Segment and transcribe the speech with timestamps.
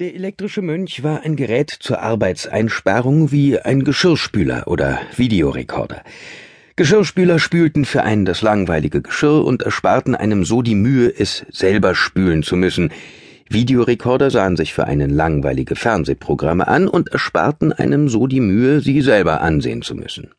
[0.00, 6.02] Der elektrische Mönch war ein Gerät zur Arbeitseinsparung wie ein Geschirrspüler oder Videorekorder.
[6.74, 11.94] Geschirrspüler spülten für einen das langweilige Geschirr und ersparten einem so die Mühe, es selber
[11.94, 12.92] spülen zu müssen.
[13.50, 19.02] Videorekorder sahen sich für einen langweilige Fernsehprogramme an und ersparten einem so die Mühe, sie
[19.02, 20.30] selber ansehen zu müssen.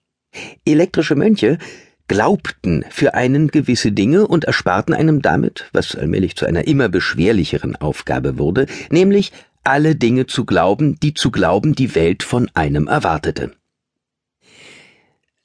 [0.66, 1.60] Elektrische Mönche
[2.08, 7.78] glaubten für einen gewisse Dinge und ersparten einem damit, was allmählich zu einer immer beschwerlicheren
[7.78, 9.32] Aufgabe wurde, nämlich
[9.64, 13.52] alle Dinge zu glauben, die zu glauben die Welt von einem erwartete.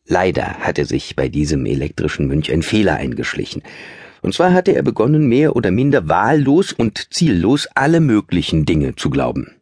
[0.07, 3.63] Leider hatte sich bei diesem elektrischen Mönch ein Fehler eingeschlichen.
[4.23, 9.11] Und zwar hatte er begonnen, mehr oder minder wahllos und ziellos alle möglichen Dinge zu
[9.11, 9.57] glauben.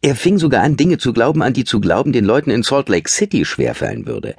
[0.00, 2.88] Er fing sogar an, Dinge zu glauben, an die zu glauben den Leuten in Salt
[2.88, 4.34] Lake City schwerfallen würde.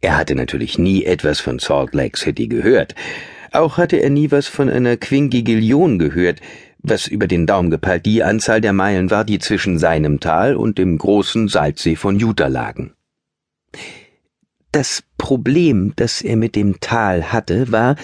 [0.00, 2.96] Er hatte natürlich nie etwas von Salt Lake City gehört.
[3.52, 6.40] Auch hatte er nie was von einer Quingigillion gehört,
[6.82, 10.78] was über den Daumen gepeilt die Anzahl der Meilen war, die zwischen seinem Tal und
[10.78, 12.92] dem großen Salzsee von Utah lagen.
[14.72, 17.96] Das Problem, das er mit dem Tal hatte, war,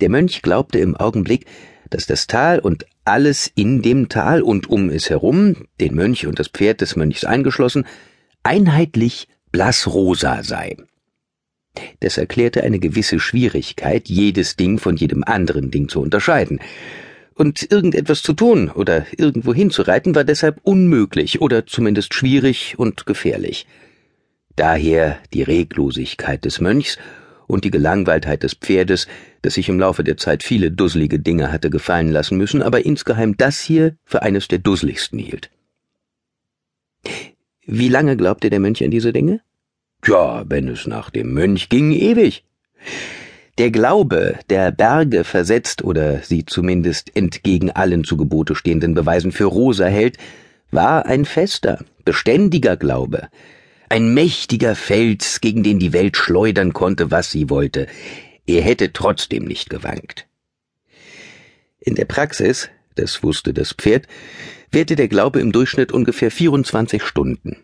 [0.00, 1.46] der Mönch glaubte im Augenblick,
[1.90, 6.38] dass das Tal und alles in dem Tal und um es herum, den Mönch und
[6.38, 7.84] das Pferd des Mönchs eingeschlossen,
[8.42, 10.76] einheitlich blassrosa sei.
[12.00, 16.60] Das erklärte eine gewisse Schwierigkeit, jedes Ding von jedem anderen Ding zu unterscheiden,
[17.40, 23.66] und irgendetwas zu tun oder irgendwo hinzureiten war deshalb unmöglich oder zumindest schwierig und gefährlich.
[24.56, 26.98] Daher die Reglosigkeit des Mönchs
[27.46, 29.08] und die Gelangweiltheit des Pferdes,
[29.40, 33.38] das sich im Laufe der Zeit viele dusselige Dinge hatte gefallen lassen müssen, aber insgeheim
[33.38, 35.50] das hier für eines der dusseligsten hielt.
[37.64, 39.40] Wie lange glaubte der Mönch an diese Dinge?
[40.02, 42.44] Tja, wenn es nach dem Mönch ging, ewig.
[43.60, 49.44] Der Glaube, der Berge versetzt oder sie zumindest entgegen allen zu Gebote stehenden Beweisen für
[49.44, 50.16] rosa hält,
[50.70, 53.28] war ein fester, beständiger Glaube,
[53.90, 57.86] ein mächtiger Fels, gegen den die Welt schleudern konnte, was sie wollte.
[58.46, 60.26] Er hätte trotzdem nicht gewankt.
[61.80, 64.06] In der Praxis, das wusste das Pferd,
[64.70, 67.58] währte der Glaube im Durchschnitt ungefähr 24 Stunden.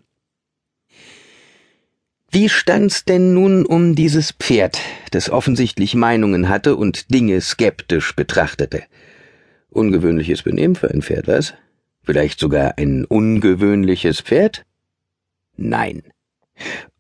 [2.39, 4.79] Wie stand's denn nun um dieses Pferd,
[5.11, 8.83] das offensichtlich Meinungen hatte und Dinge skeptisch betrachtete?
[9.71, 11.55] Ungewöhnliches Benehmen für ein Pferd, was?
[12.03, 14.67] Vielleicht sogar ein ungewöhnliches Pferd?
[15.57, 16.03] Nein.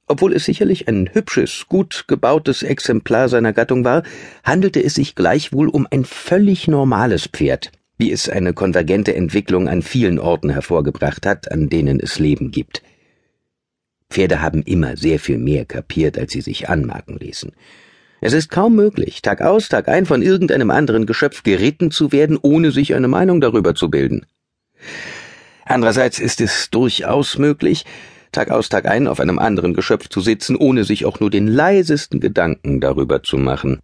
[0.06, 4.04] Obwohl es sicherlich ein hübsches, gut gebautes Exemplar seiner Gattung war,
[4.42, 9.82] handelte es sich gleichwohl um ein völlig normales Pferd, wie es eine konvergente Entwicklung an
[9.82, 12.80] vielen Orten hervorgebracht hat, an denen es Leben gibt.
[14.10, 17.52] Pferde haben immer sehr viel mehr kapiert, als sie sich anmerken ließen.
[18.20, 22.38] Es ist kaum möglich, Tag aus, Tag ein von irgendeinem anderen Geschöpf geritten zu werden,
[22.40, 24.26] ohne sich eine Meinung darüber zu bilden.
[25.64, 27.84] Andererseits ist es durchaus möglich,
[28.32, 31.46] Tag aus, Tag ein auf einem anderen Geschöpf zu sitzen, ohne sich auch nur den
[31.46, 33.80] leisesten Gedanken darüber zu machen.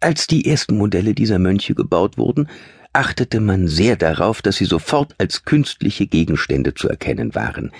[0.00, 2.48] Als die ersten Modelle dieser Mönche gebaut wurden,
[2.96, 7.70] achtete man sehr darauf, dass sie sofort als künstliche Gegenstände zu erkennen waren.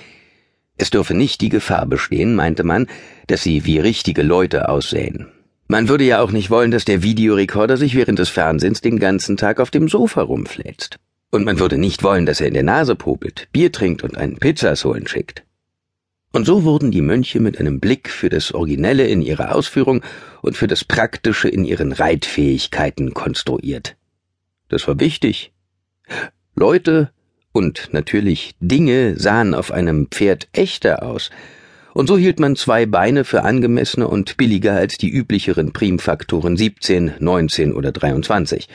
[0.76, 2.86] Es dürfe nicht die Gefahr bestehen, meinte man,
[3.26, 5.28] dass sie wie richtige Leute aussähen.
[5.68, 9.36] Man würde ja auch nicht wollen, dass der Videorekorder sich während des Fernsehens den ganzen
[9.36, 10.98] Tag auf dem Sofa rumflätzt.
[11.30, 14.36] Und man würde nicht wollen, dass er in der Nase popelt, Bier trinkt und einen
[14.36, 15.44] Pizzas holen schickt.
[16.32, 20.02] Und so wurden die Mönche mit einem Blick für das Originelle in ihrer Ausführung
[20.42, 23.96] und für das Praktische in ihren Reitfähigkeiten konstruiert.
[24.68, 25.52] Das war wichtig.
[26.54, 27.10] Leute
[27.52, 31.30] und natürlich Dinge sahen auf einem Pferd echter aus,
[31.96, 37.14] und so hielt man zwei Beine für angemessener und billiger als die üblicheren Primfaktoren 17,
[37.20, 38.68] 19 oder 23.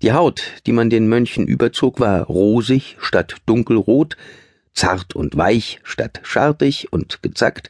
[0.00, 4.16] Die Haut, die man den Mönchen überzog, war rosig statt dunkelrot,
[4.72, 7.68] zart und weich statt schartig und gezackt.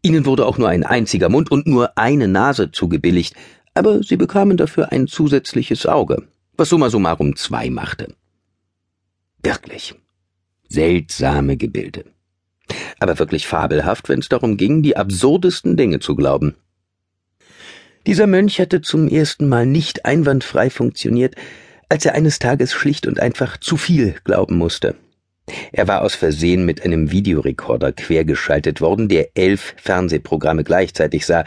[0.00, 3.34] Ihnen wurde auch nur ein einziger Mund und nur eine Nase zugebilligt,
[3.74, 6.22] aber sie bekamen dafür ein zusätzliches Auge,
[6.56, 8.14] was summa summarum zwei machte.
[9.42, 9.94] Wirklich.
[10.68, 12.04] Seltsame Gebilde.
[12.98, 16.54] Aber wirklich fabelhaft, wenn es darum ging, die absurdesten Dinge zu glauben.
[18.06, 21.36] Dieser Mönch hatte zum ersten Mal nicht einwandfrei funktioniert,
[21.88, 24.94] als er eines Tages schlicht und einfach zu viel glauben musste.
[25.72, 31.44] Er war aus Versehen mit einem Videorekorder quergeschaltet worden, der elf Fernsehprogramme gleichzeitig sah,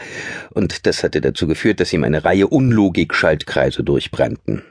[0.50, 4.62] und das hatte dazu geführt, dass ihm eine Reihe Unlogik-Schaltkreise durchbrannten.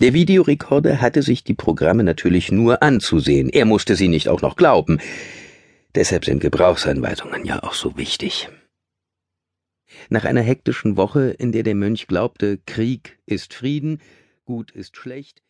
[0.00, 4.56] Der Videorekorder hatte sich die Programme natürlich nur anzusehen, er musste sie nicht auch noch
[4.56, 4.98] glauben.
[5.94, 8.48] Deshalb sind Gebrauchsanweisungen ja auch so wichtig.
[10.08, 14.00] Nach einer hektischen Woche, in der der Mönch glaubte, Krieg ist Frieden,
[14.46, 15.42] gut ist schlecht,